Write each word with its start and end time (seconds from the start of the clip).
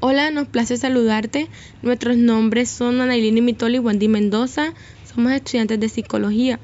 Hola, 0.00 0.32
nos 0.32 0.48
place 0.48 0.76
saludarte. 0.76 1.48
Nuestros 1.82 2.16
nombres 2.16 2.68
son 2.68 3.00
Anailini 3.00 3.40
Mitoli 3.40 3.76
y 3.76 3.78
Wendy 3.78 4.08
Mendoza. 4.08 4.74
Somos 5.04 5.30
estudiantes 5.32 5.78
de 5.78 5.88
psicología. 5.88 6.58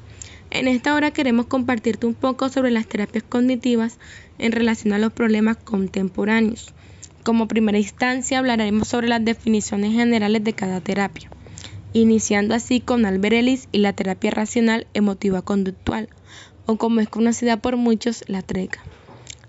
En 0.51 0.67
esta 0.67 0.95
hora 0.95 1.11
queremos 1.11 1.45
compartirte 1.45 2.05
un 2.05 2.13
poco 2.13 2.49
sobre 2.49 2.71
las 2.71 2.87
terapias 2.87 3.23
cognitivas 3.23 3.97
en 4.37 4.51
relación 4.51 4.93
a 4.93 4.99
los 4.99 5.13
problemas 5.13 5.55
contemporáneos. 5.55 6.73
Como 7.23 7.47
primera 7.47 7.77
instancia 7.77 8.39
hablaremos 8.39 8.89
sobre 8.89 9.07
las 9.07 9.23
definiciones 9.23 9.93
generales 9.93 10.43
de 10.43 10.53
cada 10.53 10.81
terapia, 10.81 11.29
iniciando 11.93 12.53
así 12.53 12.81
con 12.81 13.05
Albert 13.05 13.35
Ellis 13.35 13.69
y 13.71 13.77
la 13.77 13.93
terapia 13.93 14.31
racional 14.31 14.87
emotiva 14.93 15.41
conductual, 15.41 16.09
o 16.65 16.75
como 16.75 16.99
es 16.99 17.07
conocida 17.07 17.57
por 17.57 17.77
muchos, 17.77 18.25
la 18.27 18.41
TRECA. 18.41 18.81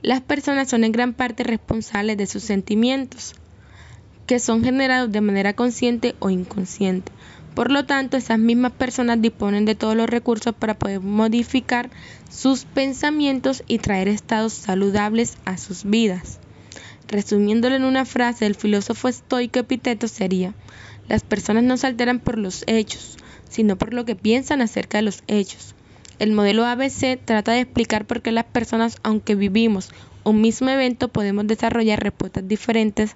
Las 0.02 0.22
personas 0.22 0.68
son 0.70 0.84
en 0.84 0.92
gran 0.92 1.12
parte 1.12 1.44
responsables 1.44 2.16
de 2.16 2.26
sus 2.26 2.42
sentimientos, 2.42 3.34
que 4.26 4.38
son 4.38 4.64
generados 4.64 5.12
de 5.12 5.20
manera 5.20 5.52
consciente 5.52 6.14
o 6.20 6.30
inconsciente. 6.30 7.12
Por 7.54 7.70
lo 7.70 7.84
tanto, 7.84 8.16
esas 8.16 8.38
mismas 8.38 8.72
personas 8.72 9.20
disponen 9.20 9.66
de 9.66 9.74
todos 9.74 9.94
los 9.94 10.08
recursos 10.08 10.54
para 10.54 10.78
poder 10.78 11.00
modificar 11.00 11.90
sus 12.30 12.64
pensamientos 12.64 13.62
y 13.66 13.78
traer 13.78 14.08
estados 14.08 14.54
saludables 14.54 15.36
a 15.44 15.58
sus 15.58 15.84
vidas. 15.84 16.38
Resumiéndolo 17.08 17.74
en 17.74 17.84
una 17.84 18.06
frase 18.06 18.46
del 18.46 18.54
filósofo 18.54 19.08
estoico 19.08 19.58
Epiteto 19.58 20.08
sería, 20.08 20.54
las 21.08 21.24
personas 21.24 21.64
no 21.64 21.76
se 21.76 21.88
alteran 21.88 22.20
por 22.20 22.38
los 22.38 22.64
hechos, 22.68 23.18
sino 23.50 23.76
por 23.76 23.92
lo 23.92 24.06
que 24.06 24.16
piensan 24.16 24.62
acerca 24.62 24.98
de 24.98 25.02
los 25.02 25.24
hechos. 25.26 25.74
El 26.20 26.32
modelo 26.32 26.66
ABC 26.66 27.18
trata 27.24 27.52
de 27.52 27.60
explicar 27.60 28.06
por 28.06 28.20
qué 28.20 28.30
las 28.30 28.44
personas, 28.44 28.98
aunque 29.02 29.34
vivimos 29.34 29.90
un 30.22 30.42
mismo 30.42 30.68
evento 30.68 31.08
podemos 31.08 31.46
desarrollar 31.46 32.02
respuestas 32.02 32.46
diferentes 32.46 33.14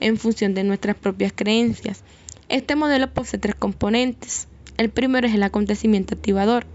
en 0.00 0.18
función 0.18 0.52
de 0.52 0.62
nuestras 0.62 0.96
propias 0.96 1.32
creencias. 1.34 2.04
Este 2.50 2.76
modelo 2.76 3.10
posee 3.10 3.40
tres 3.40 3.54
componentes. 3.54 4.48
El 4.76 4.90
primero 4.90 5.26
es 5.26 5.32
el 5.32 5.44
acontecimiento 5.44 6.14
activador, 6.14 6.66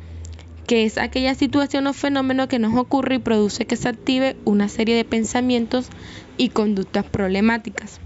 que 0.66 0.86
es 0.86 0.98
aquella 0.98 1.36
situación 1.36 1.86
o 1.86 1.94
fenómeno 1.94 2.48
que 2.48 2.58
nos 2.58 2.76
ocurre 2.76 3.16
y 3.16 3.20
produce 3.20 3.68
que 3.68 3.76
se 3.76 3.88
active 3.88 4.36
una 4.46 4.70
serie 4.70 4.96
de 4.96 5.06
pensamientos 5.06 5.90
y 6.38 6.50
conductas 6.50 7.06
problemáticas. 7.06 8.00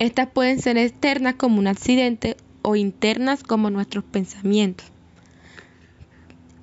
Estas 0.00 0.30
pueden 0.30 0.60
ser 0.60 0.78
externas 0.78 1.36
como 1.36 1.60
un 1.60 1.68
accidente 1.68 2.36
o 2.62 2.74
internas 2.74 3.44
como 3.44 3.70
nuestros 3.70 4.02
pensamientos. 4.02 4.95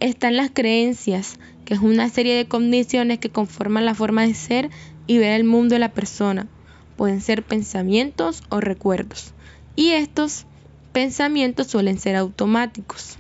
Están 0.03 0.35
las 0.35 0.51
creencias, 0.53 1.39
que 1.63 1.75
es 1.75 1.79
una 1.79 2.09
serie 2.09 2.35
de 2.35 2.45
condiciones 2.45 3.19
que 3.19 3.29
conforman 3.29 3.85
la 3.85 3.95
forma 3.95 4.23
de 4.23 4.33
ser 4.33 4.69
y 5.07 5.17
ver 5.17 5.31
el 5.31 5.45
mundo 5.45 5.75
de 5.75 5.79
la 5.79 5.93
persona. 5.93 6.45
Pueden 6.97 7.21
ser 7.21 7.41
pensamientos 7.41 8.43
o 8.49 8.59
recuerdos. 8.59 9.31
Y 9.77 9.91
estos 9.91 10.45
pensamientos 10.91 11.67
suelen 11.67 11.99
ser 11.99 12.17
automáticos. 12.17 13.15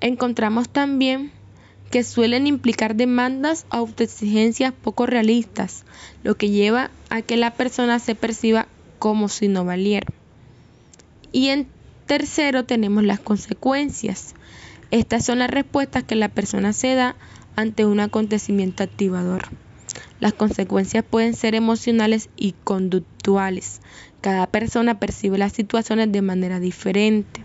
Encontramos 0.00 0.68
también 0.68 1.32
que 1.90 2.04
suelen 2.04 2.46
implicar 2.46 2.94
demandas 2.94 3.66
o 3.72 3.78
autoexigencias 3.78 4.72
poco 4.72 5.06
realistas, 5.06 5.84
lo 6.22 6.36
que 6.36 6.50
lleva 6.50 6.92
a 7.10 7.20
que 7.20 7.36
la 7.36 7.54
persona 7.54 7.98
se 7.98 8.14
perciba 8.14 8.68
como 9.00 9.28
si 9.28 9.48
no 9.48 9.64
valiera. 9.64 10.06
Y 11.32 11.48
en 11.48 11.66
tercero 12.06 12.64
tenemos 12.64 13.02
las 13.02 13.18
consecuencias, 13.18 14.36
estas 14.90 15.24
son 15.24 15.38
las 15.38 15.50
respuestas 15.50 16.04
que 16.04 16.14
la 16.14 16.28
persona 16.28 16.72
se 16.72 16.94
da 16.94 17.16
ante 17.56 17.84
un 17.84 18.00
acontecimiento 18.00 18.82
activador. 18.82 19.48
Las 20.20 20.32
consecuencias 20.32 21.04
pueden 21.04 21.34
ser 21.34 21.54
emocionales 21.54 22.28
y 22.36 22.52
conductuales. 22.64 23.80
Cada 24.20 24.46
persona 24.46 24.98
percibe 24.98 25.38
las 25.38 25.52
situaciones 25.52 26.10
de 26.10 26.22
manera 26.22 26.58
diferente. 26.60 27.44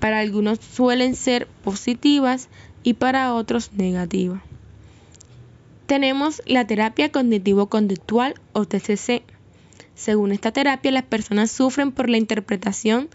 Para 0.00 0.18
algunos 0.18 0.58
suelen 0.58 1.14
ser 1.14 1.46
positivas 1.64 2.48
y 2.82 2.94
para 2.94 3.32
otros 3.34 3.72
negativas. 3.72 4.40
Tenemos 5.86 6.42
la 6.46 6.66
terapia 6.66 7.12
cognitivo-conductual 7.12 8.34
o 8.52 8.66
TCC. 8.66 9.22
Según 9.94 10.32
esta 10.32 10.52
terapia, 10.52 10.90
las 10.90 11.04
personas 11.04 11.50
sufren 11.50 11.92
por 11.92 12.10
la 12.10 12.18
interpretación 12.18 13.08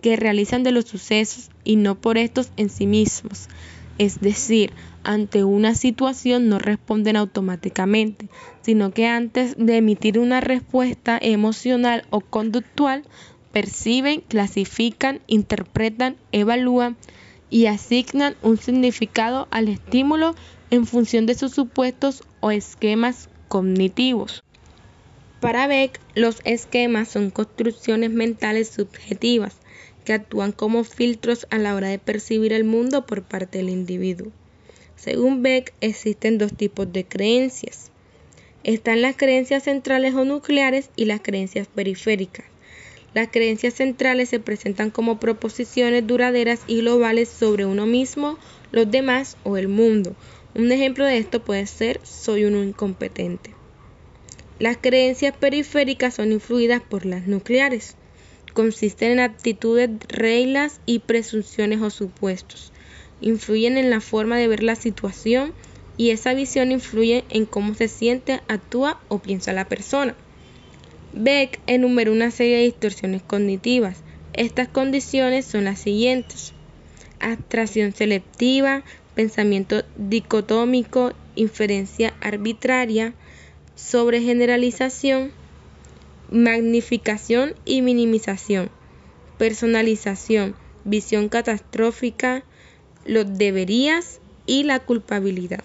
que 0.00 0.16
realizan 0.16 0.62
de 0.62 0.72
los 0.72 0.86
sucesos 0.86 1.50
y 1.64 1.76
no 1.76 1.94
por 1.96 2.18
estos 2.18 2.50
en 2.56 2.70
sí 2.70 2.86
mismos. 2.86 3.48
Es 3.98 4.20
decir, 4.20 4.72
ante 5.04 5.44
una 5.44 5.74
situación 5.74 6.48
no 6.48 6.58
responden 6.58 7.16
automáticamente, 7.16 8.28
sino 8.60 8.90
que 8.90 9.06
antes 9.06 9.54
de 9.56 9.78
emitir 9.78 10.18
una 10.18 10.40
respuesta 10.40 11.18
emocional 11.20 12.04
o 12.10 12.20
conductual, 12.20 13.04
perciben, 13.52 14.20
clasifican, 14.20 15.20
interpretan, 15.26 16.16
evalúan 16.32 16.96
y 17.48 17.66
asignan 17.66 18.36
un 18.42 18.58
significado 18.58 19.48
al 19.50 19.68
estímulo 19.68 20.34
en 20.70 20.86
función 20.86 21.24
de 21.24 21.34
sus 21.34 21.52
supuestos 21.52 22.22
o 22.40 22.50
esquemas 22.50 23.30
cognitivos. 23.48 24.42
Para 25.40 25.66
Beck, 25.66 26.00
los 26.14 26.40
esquemas 26.44 27.08
son 27.08 27.30
construcciones 27.30 28.10
mentales 28.10 28.68
subjetivas 28.68 29.56
que 30.06 30.14
actúan 30.14 30.52
como 30.52 30.84
filtros 30.84 31.46
a 31.50 31.58
la 31.58 31.74
hora 31.74 31.88
de 31.88 31.98
percibir 31.98 32.54
el 32.54 32.64
mundo 32.64 33.04
por 33.04 33.24
parte 33.24 33.58
del 33.58 33.68
individuo. 33.68 34.32
Según 34.94 35.42
Beck, 35.42 35.74
existen 35.82 36.38
dos 36.38 36.54
tipos 36.54 36.90
de 36.90 37.04
creencias. 37.04 37.90
Están 38.64 39.02
las 39.02 39.16
creencias 39.16 39.64
centrales 39.64 40.14
o 40.14 40.24
nucleares 40.24 40.90
y 40.96 41.04
las 41.04 41.20
creencias 41.20 41.66
periféricas. 41.66 42.46
Las 43.14 43.28
creencias 43.28 43.74
centrales 43.74 44.28
se 44.28 44.38
presentan 44.38 44.90
como 44.90 45.18
proposiciones 45.18 46.06
duraderas 46.06 46.60
y 46.66 46.78
globales 46.78 47.28
sobre 47.28 47.66
uno 47.66 47.84
mismo, 47.84 48.38
los 48.72 48.90
demás 48.90 49.36
o 49.42 49.56
el 49.56 49.68
mundo. 49.68 50.14
Un 50.54 50.70
ejemplo 50.70 51.04
de 51.04 51.18
esto 51.18 51.42
puede 51.42 51.66
ser 51.66 52.00
soy 52.04 52.44
un 52.44 52.56
incompetente. 52.56 53.50
Las 54.60 54.76
creencias 54.76 55.36
periféricas 55.36 56.14
son 56.14 56.30
influidas 56.30 56.80
por 56.80 57.04
las 57.06 57.26
nucleares 57.26 57.96
consisten 58.56 59.12
en 59.12 59.20
actitudes, 59.20 59.90
reglas 60.08 60.80
y 60.86 61.00
presunciones 61.00 61.82
o 61.82 61.90
supuestos. 61.90 62.72
Influyen 63.20 63.76
en 63.76 63.90
la 63.90 64.00
forma 64.00 64.38
de 64.38 64.48
ver 64.48 64.62
la 64.62 64.76
situación 64.76 65.52
y 65.98 66.08
esa 66.08 66.32
visión 66.32 66.72
influye 66.72 67.24
en 67.28 67.44
cómo 67.44 67.74
se 67.74 67.88
siente, 67.88 68.40
actúa 68.48 68.98
o 69.08 69.18
piensa 69.18 69.52
la 69.52 69.68
persona. 69.68 70.14
Beck 71.12 71.60
enumeró 71.66 72.12
una 72.12 72.30
serie 72.30 72.56
de 72.56 72.62
distorsiones 72.62 73.22
cognitivas. 73.22 73.98
Estas 74.32 74.68
condiciones 74.68 75.44
son 75.44 75.64
las 75.64 75.78
siguientes. 75.78 76.54
Abstracción 77.20 77.92
selectiva, 77.92 78.84
pensamiento 79.14 79.84
dicotómico, 79.98 81.12
inferencia 81.34 82.14
arbitraria, 82.22 83.12
sobregeneralización, 83.74 85.30
magnificación 86.30 87.54
y 87.64 87.82
minimización, 87.82 88.70
personalización, 89.38 90.54
visión 90.84 91.28
catastrófica, 91.28 92.44
los 93.04 93.38
deberías 93.38 94.20
y 94.46 94.64
la 94.64 94.80
culpabilidad. 94.80 95.62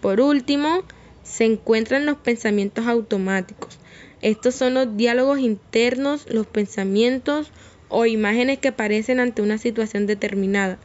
Por 0.00 0.20
último, 0.20 0.82
se 1.22 1.44
encuentran 1.44 2.06
los 2.06 2.16
pensamientos 2.16 2.86
automáticos. 2.86 3.78
Estos 4.22 4.54
son 4.54 4.74
los 4.74 4.96
diálogos 4.96 5.38
internos, 5.38 6.26
los 6.28 6.46
pensamientos 6.46 7.52
o 7.88 8.06
imágenes 8.06 8.58
que 8.58 8.68
aparecen 8.68 9.20
ante 9.20 9.42
una 9.42 9.58
situación 9.58 10.06
determinada. 10.06 10.78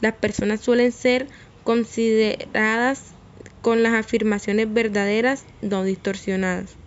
Las 0.00 0.14
personas 0.14 0.60
suelen 0.60 0.92
ser 0.92 1.26
consideradas 1.64 3.12
con 3.62 3.82
las 3.82 3.94
afirmaciones 3.94 4.72
verdaderas, 4.72 5.44
no 5.60 5.84
distorsionadas. 5.84 6.79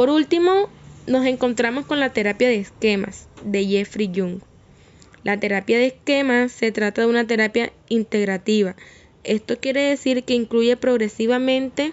Por 0.00 0.08
último, 0.08 0.70
nos 1.06 1.26
encontramos 1.26 1.84
con 1.84 2.00
la 2.00 2.10
terapia 2.10 2.48
de 2.48 2.56
esquemas 2.56 3.28
de 3.44 3.66
Jeffrey 3.66 4.10
Jung. 4.10 4.40
La 5.24 5.38
terapia 5.38 5.76
de 5.76 5.88
esquemas 5.88 6.52
se 6.52 6.72
trata 6.72 7.02
de 7.02 7.06
una 7.06 7.26
terapia 7.26 7.70
integrativa. 7.90 8.76
Esto 9.24 9.58
quiere 9.58 9.82
decir 9.82 10.24
que 10.24 10.32
incluye 10.32 10.74
progresivamente 10.78 11.92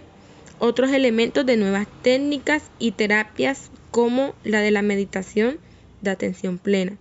otros 0.58 0.92
elementos 0.92 1.46
de 1.46 1.58
nuevas 1.58 1.86
técnicas 2.02 2.64
y 2.80 2.92
terapias 2.92 3.72
como 3.92 4.34
la 4.46 4.62
de 4.62 4.72
la 4.72 4.84
meditación 4.84 5.58
de 6.00 6.12
atención 6.12 6.60
plena. 6.60 6.96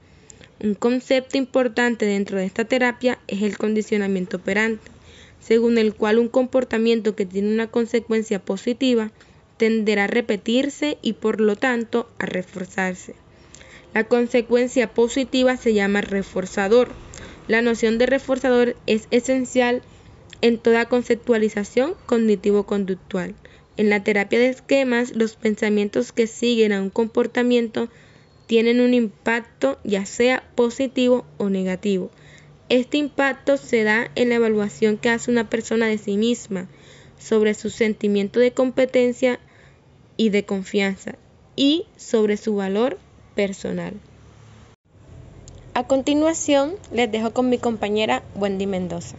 Un 0.58 0.74
concepto 0.74 1.38
importante 1.38 2.04
dentro 2.04 2.38
de 2.38 2.46
esta 2.46 2.64
terapia 2.64 3.20
es 3.28 3.42
el 3.42 3.58
condicionamiento 3.58 4.38
operante, 4.38 4.90
según 5.38 5.78
el 5.78 5.94
cual 5.94 6.18
un 6.18 6.28
comportamiento 6.28 7.14
que 7.14 7.26
tiene 7.26 7.54
una 7.54 7.68
consecuencia 7.68 8.40
positiva 8.40 9.12
tenderá 9.56 10.04
a 10.04 10.08
repetirse 10.08 10.98
y 11.02 11.14
por 11.14 11.40
lo 11.40 11.56
tanto 11.56 12.08
a 12.18 12.26
reforzarse. 12.26 13.14
La 13.94 14.04
consecuencia 14.04 14.92
positiva 14.92 15.56
se 15.56 15.72
llama 15.72 16.00
reforzador. 16.00 16.88
La 17.48 17.62
noción 17.62 17.98
de 17.98 18.06
reforzador 18.06 18.76
es 18.86 19.08
esencial 19.10 19.82
en 20.42 20.58
toda 20.58 20.86
conceptualización 20.86 21.94
cognitivo-conductual. 22.06 23.34
En 23.76 23.90
la 23.90 24.04
terapia 24.04 24.38
de 24.38 24.48
esquemas, 24.48 25.14
los 25.14 25.36
pensamientos 25.36 26.12
que 26.12 26.26
siguen 26.26 26.72
a 26.72 26.80
un 26.80 26.90
comportamiento 26.90 27.88
tienen 28.46 28.80
un 28.80 28.94
impacto 28.94 29.78
ya 29.84 30.06
sea 30.06 30.44
positivo 30.54 31.24
o 31.36 31.50
negativo. 31.50 32.10
Este 32.68 32.98
impacto 32.98 33.56
se 33.56 33.84
da 33.84 34.10
en 34.14 34.30
la 34.30 34.36
evaluación 34.36 34.98
que 34.98 35.08
hace 35.08 35.30
una 35.30 35.48
persona 35.48 35.86
de 35.86 35.98
sí 35.98 36.16
misma 36.16 36.68
sobre 37.18 37.54
su 37.54 37.70
sentimiento 37.70 38.40
de 38.40 38.52
competencia 38.52 39.38
y 40.16 40.30
de 40.30 40.44
confianza 40.44 41.16
y 41.56 41.86
sobre 41.96 42.36
su 42.36 42.56
valor 42.56 42.98
personal. 43.34 43.94
A 45.74 45.86
continuación, 45.86 46.74
les 46.92 47.10
dejo 47.12 47.32
con 47.32 47.50
mi 47.50 47.58
compañera 47.58 48.22
Wendy 48.34 48.66
Mendoza. 48.66 49.16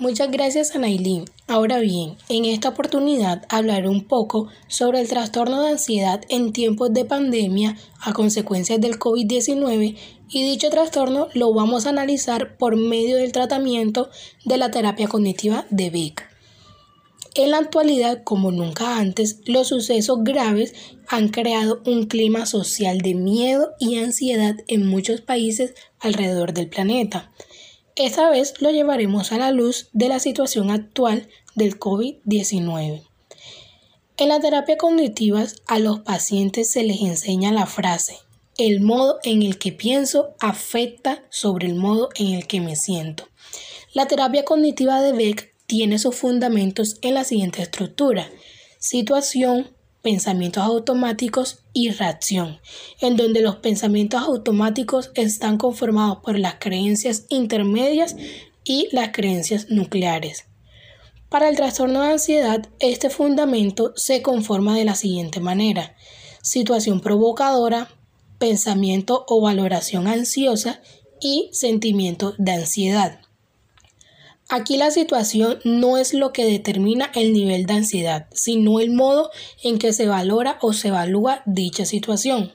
Muchas 0.00 0.30
gracias 0.30 0.76
a 0.76 0.78
Nailin. 0.78 1.24
Ahora 1.48 1.80
bien, 1.80 2.16
en 2.28 2.44
esta 2.44 2.68
oportunidad 2.68 3.44
hablaré 3.48 3.88
un 3.88 4.04
poco 4.04 4.46
sobre 4.68 5.00
el 5.00 5.08
trastorno 5.08 5.60
de 5.60 5.70
ansiedad 5.70 6.20
en 6.28 6.52
tiempos 6.52 6.92
de 6.92 7.04
pandemia 7.04 7.76
a 8.00 8.12
consecuencias 8.12 8.80
del 8.80 9.00
COVID-19 9.00 9.96
y 10.30 10.42
dicho 10.48 10.70
trastorno 10.70 11.26
lo 11.34 11.52
vamos 11.52 11.86
a 11.86 11.88
analizar 11.88 12.56
por 12.56 12.76
medio 12.76 13.16
del 13.16 13.32
tratamiento 13.32 14.08
de 14.44 14.58
la 14.58 14.70
terapia 14.70 15.08
cognitiva 15.08 15.66
de 15.70 15.90
Beck. 15.90 16.27
En 17.34 17.50
la 17.50 17.58
actualidad, 17.58 18.22
como 18.24 18.50
nunca 18.50 18.98
antes, 18.98 19.40
los 19.44 19.68
sucesos 19.68 20.18
graves 20.22 20.74
han 21.06 21.28
creado 21.28 21.82
un 21.86 22.06
clima 22.06 22.46
social 22.46 22.98
de 22.98 23.14
miedo 23.14 23.74
y 23.78 23.98
ansiedad 23.98 24.56
en 24.66 24.86
muchos 24.86 25.20
países 25.20 25.74
alrededor 26.00 26.52
del 26.52 26.68
planeta. 26.68 27.30
Esta 27.96 28.30
vez 28.30 28.54
lo 28.60 28.70
llevaremos 28.70 29.32
a 29.32 29.38
la 29.38 29.50
luz 29.50 29.88
de 29.92 30.08
la 30.08 30.20
situación 30.20 30.70
actual 30.70 31.28
del 31.54 31.78
COVID-19. 31.78 33.02
En 34.16 34.28
la 34.28 34.40
terapia 34.40 34.76
cognitiva 34.76 35.44
a 35.66 35.78
los 35.78 36.00
pacientes 36.00 36.70
se 36.70 36.82
les 36.82 37.00
enseña 37.00 37.52
la 37.52 37.66
frase, 37.66 38.18
el 38.56 38.80
modo 38.80 39.18
en 39.22 39.42
el 39.42 39.58
que 39.58 39.72
pienso 39.72 40.34
afecta 40.40 41.24
sobre 41.30 41.68
el 41.68 41.76
modo 41.76 42.08
en 42.16 42.34
el 42.34 42.46
que 42.46 42.60
me 42.60 42.74
siento. 42.74 43.28
La 43.92 44.06
terapia 44.06 44.44
cognitiva 44.44 45.00
de 45.02 45.12
Beck 45.12 45.54
tiene 45.68 45.98
sus 45.98 46.16
fundamentos 46.16 46.96
en 47.02 47.12
la 47.12 47.24
siguiente 47.24 47.60
estructura, 47.60 48.30
situación, 48.78 49.68
pensamientos 50.02 50.64
automáticos 50.64 51.58
y 51.74 51.90
reacción, 51.90 52.58
en 53.02 53.16
donde 53.18 53.42
los 53.42 53.56
pensamientos 53.56 54.22
automáticos 54.22 55.10
están 55.14 55.58
conformados 55.58 56.20
por 56.24 56.38
las 56.38 56.54
creencias 56.58 57.26
intermedias 57.28 58.16
y 58.64 58.88
las 58.92 59.10
creencias 59.12 59.68
nucleares. 59.68 60.46
Para 61.28 61.50
el 61.50 61.56
trastorno 61.56 62.00
de 62.00 62.12
ansiedad, 62.12 62.66
este 62.80 63.10
fundamento 63.10 63.92
se 63.94 64.22
conforma 64.22 64.74
de 64.74 64.86
la 64.86 64.94
siguiente 64.94 65.38
manera. 65.38 65.94
Situación 66.40 67.02
provocadora, 67.02 67.90
pensamiento 68.38 69.26
o 69.28 69.42
valoración 69.42 70.06
ansiosa 70.06 70.80
y 71.20 71.50
sentimiento 71.52 72.34
de 72.38 72.52
ansiedad. 72.52 73.27
Aquí 74.50 74.78
la 74.78 74.90
situación 74.90 75.58
no 75.64 75.98
es 75.98 76.14
lo 76.14 76.32
que 76.32 76.46
determina 76.46 77.10
el 77.14 77.34
nivel 77.34 77.66
de 77.66 77.74
ansiedad, 77.74 78.28
sino 78.32 78.80
el 78.80 78.90
modo 78.90 79.30
en 79.62 79.78
que 79.78 79.92
se 79.92 80.06
valora 80.06 80.58
o 80.62 80.72
se 80.72 80.88
evalúa 80.88 81.42
dicha 81.44 81.84
situación. 81.84 82.54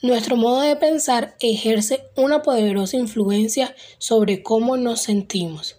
Nuestro 0.00 0.36
modo 0.36 0.62
de 0.62 0.76
pensar 0.76 1.36
ejerce 1.40 2.04
una 2.16 2.40
poderosa 2.40 2.96
influencia 2.96 3.74
sobre 3.98 4.42
cómo 4.42 4.78
nos 4.78 5.02
sentimos. 5.02 5.76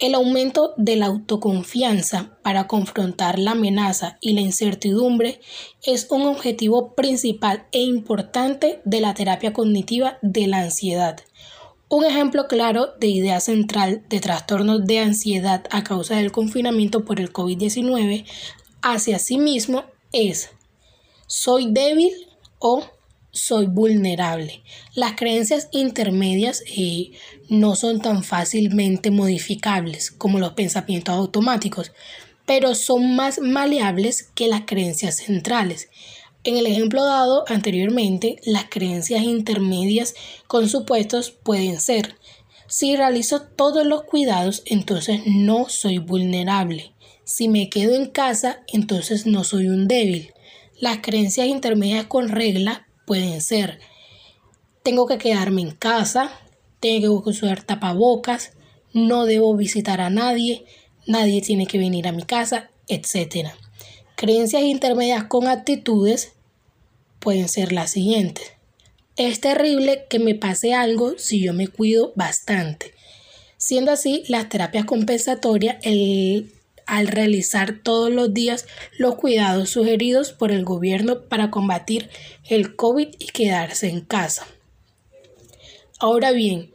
El 0.00 0.16
aumento 0.16 0.74
de 0.76 0.96
la 0.96 1.06
autoconfianza 1.06 2.36
para 2.42 2.66
confrontar 2.66 3.38
la 3.38 3.52
amenaza 3.52 4.18
y 4.20 4.32
la 4.32 4.40
incertidumbre 4.40 5.40
es 5.84 6.08
un 6.10 6.22
objetivo 6.22 6.96
principal 6.96 7.66
e 7.70 7.78
importante 7.78 8.80
de 8.84 9.00
la 9.00 9.14
terapia 9.14 9.52
cognitiva 9.52 10.18
de 10.22 10.48
la 10.48 10.58
ansiedad. 10.58 11.20
Un 11.88 12.04
ejemplo 12.04 12.48
claro 12.48 12.94
de 12.98 13.06
idea 13.06 13.38
central 13.38 14.02
de 14.08 14.18
trastornos 14.18 14.84
de 14.84 14.98
ansiedad 14.98 15.64
a 15.70 15.84
causa 15.84 16.16
del 16.16 16.32
confinamiento 16.32 17.04
por 17.04 17.20
el 17.20 17.32
COVID-19 17.32 18.24
hacia 18.82 19.20
sí 19.20 19.38
mismo 19.38 19.84
es 20.10 20.50
soy 21.28 21.70
débil 21.70 22.12
o 22.58 22.82
soy 23.30 23.66
vulnerable. 23.66 24.64
Las 24.96 25.14
creencias 25.14 25.68
intermedias 25.70 26.64
eh, 26.76 27.12
no 27.48 27.76
son 27.76 28.00
tan 28.00 28.24
fácilmente 28.24 29.12
modificables 29.12 30.10
como 30.10 30.40
los 30.40 30.54
pensamientos 30.54 31.14
automáticos, 31.14 31.92
pero 32.46 32.74
son 32.74 33.14
más 33.14 33.38
maleables 33.38 34.24
que 34.34 34.48
las 34.48 34.62
creencias 34.66 35.18
centrales. 35.18 35.88
En 36.46 36.56
el 36.56 36.68
ejemplo 36.68 37.04
dado 37.04 37.42
anteriormente, 37.48 38.36
las 38.44 38.66
creencias 38.70 39.24
intermedias 39.24 40.14
con 40.46 40.68
supuestos 40.68 41.32
pueden 41.32 41.80
ser, 41.80 42.14
si 42.68 42.94
realizo 42.94 43.42
todos 43.42 43.84
los 43.84 44.04
cuidados, 44.04 44.62
entonces 44.64 45.22
no 45.26 45.68
soy 45.68 45.98
vulnerable. 45.98 46.92
Si 47.24 47.48
me 47.48 47.68
quedo 47.68 47.96
en 47.96 48.06
casa, 48.06 48.60
entonces 48.68 49.26
no 49.26 49.42
soy 49.42 49.66
un 49.66 49.88
débil. 49.88 50.34
Las 50.78 50.98
creencias 50.98 51.48
intermedias 51.48 52.06
con 52.06 52.28
regla 52.28 52.86
pueden 53.06 53.40
ser, 53.40 53.80
tengo 54.84 55.08
que 55.08 55.18
quedarme 55.18 55.62
en 55.62 55.72
casa, 55.72 56.30
tengo 56.78 57.24
que 57.24 57.30
usar 57.30 57.64
tapabocas, 57.64 58.52
no 58.92 59.24
debo 59.24 59.56
visitar 59.56 60.00
a 60.00 60.10
nadie, 60.10 60.64
nadie 61.08 61.42
tiene 61.42 61.66
que 61.66 61.78
venir 61.78 62.06
a 62.06 62.12
mi 62.12 62.22
casa, 62.22 62.70
etc. 62.86 63.48
Creencias 64.14 64.62
intermedias 64.62 65.24
con 65.24 65.48
actitudes 65.48 66.35
pueden 67.26 67.48
ser 67.48 67.72
las 67.72 67.90
siguientes. 67.90 68.52
Es 69.16 69.40
terrible 69.40 70.04
que 70.08 70.20
me 70.20 70.36
pase 70.36 70.74
algo 70.74 71.18
si 71.18 71.42
yo 71.42 71.52
me 71.54 71.66
cuido 71.66 72.12
bastante. 72.14 72.94
Siendo 73.56 73.90
así, 73.90 74.22
las 74.28 74.48
terapias 74.48 74.84
compensatorias, 74.84 75.78
al 76.86 77.08
realizar 77.08 77.80
todos 77.82 78.12
los 78.12 78.32
días 78.32 78.66
los 78.96 79.16
cuidados 79.16 79.70
sugeridos 79.70 80.30
por 80.30 80.52
el 80.52 80.64
gobierno 80.64 81.22
para 81.22 81.50
combatir 81.50 82.10
el 82.48 82.76
COVID 82.76 83.08
y 83.18 83.26
quedarse 83.26 83.88
en 83.88 84.02
casa. 84.02 84.46
Ahora 85.98 86.30
bien, 86.30 86.70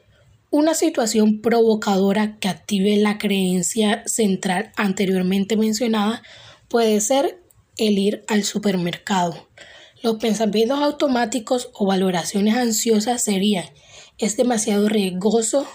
una 0.50 0.74
situación 0.74 1.40
provocadora 1.40 2.40
que 2.40 2.50
active 2.50 2.98
la 2.98 3.18
creencia 3.18 4.04
central 4.06 4.74
anteriormente 4.76 5.56
mencionada 5.56 6.24
puede 6.68 7.00
ser 7.00 7.42
el 7.78 7.98
ir 7.98 8.26
al 8.28 8.44
supermercado. 8.44 9.48
Los 10.02 10.16
pensamientos 10.16 10.80
automáticos 10.80 11.70
o 11.74 11.86
valoraciones 11.86 12.56
ansiosas 12.56 13.24
serían, 13.24 13.66
es 14.18 14.36
demasiado 14.36 14.90
riesgoso, 14.90 15.68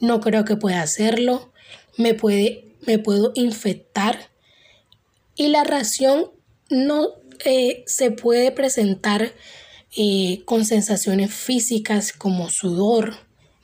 no 0.00 0.20
creo 0.20 0.44
que 0.44 0.56
pueda 0.56 0.82
hacerlo, 0.82 1.50
me, 1.96 2.14
puede, 2.14 2.64
me 2.86 2.98
puedo 2.98 3.32
infectar. 3.34 4.30
Y 5.34 5.48
la 5.48 5.64
reacción 5.64 6.30
no 6.70 7.08
eh, 7.44 7.82
se 7.86 8.10
puede 8.12 8.52
presentar 8.52 9.32
eh, 9.96 10.42
con 10.44 10.64
sensaciones 10.64 11.34
físicas 11.34 12.12
como 12.12 12.50
sudor, 12.50 13.16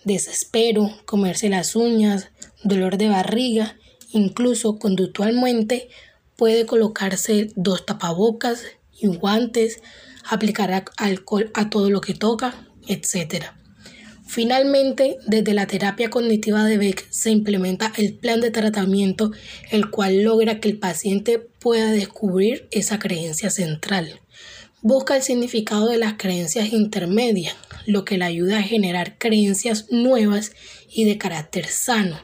desespero, 0.05 0.91
comerse 1.05 1.49
las 1.49 1.77
uñas, 1.77 2.31
dolor 2.65 2.97
de 2.97 3.09
barriga, 3.09 3.77
incluso 4.13 4.79
conductualmente 4.79 5.89
puede 6.37 6.67
colocarse 6.67 7.53
dos 7.55 7.87
tapabocas 7.87 8.65
y 9.03 9.09
guantes, 9.09 9.81
aplicar 10.25 10.85
alcohol 10.97 11.51
a 11.55 11.69
todo 11.69 11.91
lo 11.91 12.01
que 12.01 12.15
toca, 12.15 12.69
etc. 12.87 13.47
Finalmente, 14.27 15.19
desde 15.27 15.53
la 15.53 15.67
terapia 15.67 16.09
cognitiva 16.09 16.65
de 16.65 16.79
Beck 16.79 17.07
se 17.11 17.31
implementa 17.31 17.93
el 17.99 18.15
plan 18.15 18.41
de 18.41 18.51
tratamiento, 18.51 19.33
el 19.71 19.91
cual 19.91 20.23
logra 20.23 20.59
que 20.59 20.69
el 20.69 20.79
paciente 20.79 21.39
pueda 21.39 21.93
descubrir 21.93 22.67
esa 22.71 22.99
creencia 22.99 23.51
central. 23.51 24.21
Busca 24.81 25.17
el 25.17 25.23
significado 25.23 25.89
de 25.89 25.99
las 25.99 26.15
creencias 26.15 26.73
intermedias, 26.73 27.55
lo 27.87 28.05
que 28.05 28.17
le 28.17 28.25
ayuda 28.25 28.59
a 28.59 28.63
generar 28.63 29.19
creencias 29.19 29.87
nuevas 29.91 30.53
y 30.91 31.05
de 31.05 31.19
carácter 31.19 31.67
sano, 31.67 32.19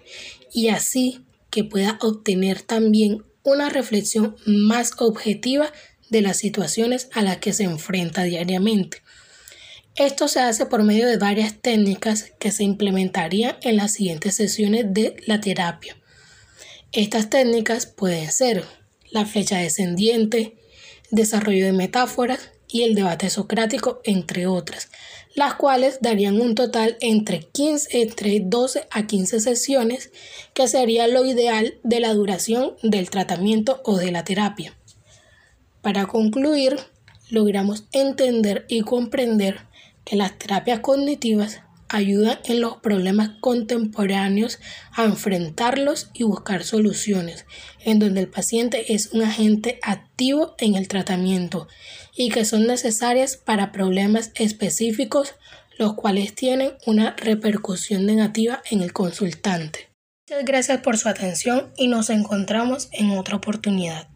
y 0.52 0.68
así 0.68 1.20
que 1.50 1.64
pueda 1.64 1.98
obtener 2.00 2.62
también 2.62 3.22
una 3.42 3.68
reflexión 3.68 4.36
más 4.46 4.92
objetiva 4.98 5.72
de 6.10 6.22
las 6.22 6.38
situaciones 6.38 7.08
a 7.12 7.22
las 7.22 7.38
que 7.38 7.52
se 7.52 7.64
enfrenta 7.64 8.22
diariamente. 8.22 9.02
Esto 9.96 10.28
se 10.28 10.40
hace 10.40 10.66
por 10.66 10.84
medio 10.84 11.08
de 11.08 11.16
varias 11.16 11.60
técnicas 11.60 12.32
que 12.38 12.52
se 12.52 12.62
implementarían 12.62 13.56
en 13.62 13.76
las 13.76 13.94
siguientes 13.94 14.36
sesiones 14.36 14.86
de 14.88 15.16
la 15.26 15.40
terapia. 15.40 15.96
Estas 16.92 17.28
técnicas 17.28 17.86
pueden 17.86 18.30
ser 18.30 18.64
la 19.10 19.26
flecha 19.26 19.58
descendiente, 19.58 20.56
desarrollo 21.10 21.66
de 21.66 21.72
metáforas 21.72 22.50
y 22.68 22.82
el 22.82 22.94
debate 22.94 23.28
socrático, 23.28 24.00
entre 24.04 24.46
otras. 24.46 24.88
las 25.34 25.54
cuales 25.54 25.98
darían 26.00 26.40
un 26.40 26.54
total 26.54 26.96
entre, 27.00 27.40
15, 27.40 28.00
entre 28.02 28.40
12 28.40 28.88
a 28.90 29.06
15 29.06 29.40
sesiones, 29.40 30.10
que 30.52 30.66
sería 30.66 31.06
lo 31.06 31.24
ideal 31.24 31.78
de 31.84 32.00
la 32.00 32.12
duración 32.12 32.76
del 32.82 33.08
tratamiento 33.10 33.80
o 33.84 33.98
de 33.98 34.10
la 34.10 34.24
terapia. 34.24 34.77
Para 35.82 36.06
concluir, 36.06 36.76
logramos 37.30 37.84
entender 37.92 38.66
y 38.68 38.80
comprender 38.80 39.60
que 40.04 40.16
las 40.16 40.38
terapias 40.38 40.80
cognitivas 40.80 41.60
ayudan 41.88 42.38
en 42.44 42.60
los 42.60 42.76
problemas 42.76 43.30
contemporáneos 43.40 44.58
a 44.92 45.04
enfrentarlos 45.04 46.10
y 46.12 46.24
buscar 46.24 46.64
soluciones, 46.64 47.46
en 47.84 47.98
donde 47.98 48.20
el 48.20 48.28
paciente 48.28 48.92
es 48.94 49.12
un 49.12 49.22
agente 49.22 49.78
activo 49.82 50.54
en 50.58 50.74
el 50.74 50.88
tratamiento 50.88 51.68
y 52.14 52.30
que 52.30 52.44
son 52.44 52.66
necesarias 52.66 53.36
para 53.36 53.72
problemas 53.72 54.32
específicos, 54.34 55.34
los 55.78 55.94
cuales 55.94 56.34
tienen 56.34 56.72
una 56.86 57.14
repercusión 57.16 58.04
negativa 58.04 58.62
en 58.70 58.82
el 58.82 58.92
consultante. 58.92 59.88
Muchas 60.28 60.44
gracias 60.44 60.80
por 60.82 60.98
su 60.98 61.08
atención 61.08 61.72
y 61.76 61.88
nos 61.88 62.10
encontramos 62.10 62.88
en 62.92 63.12
otra 63.12 63.36
oportunidad. 63.36 64.08